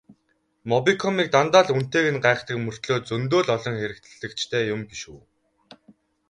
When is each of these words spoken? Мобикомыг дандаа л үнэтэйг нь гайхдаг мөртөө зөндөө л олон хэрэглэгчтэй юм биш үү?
Мобикомыг 0.69 1.27
дандаа 1.33 1.63
л 1.65 1.73
үнэтэйг 1.77 2.05
нь 2.13 2.23
гайхдаг 2.25 2.57
мөртөө 2.65 2.97
зөндөө 3.07 3.41
л 3.45 3.49
олон 3.55 3.75
хэрэглэгчтэй 3.79 4.63
юм 4.73 4.81
биш 4.89 5.01
үү? 5.13 5.21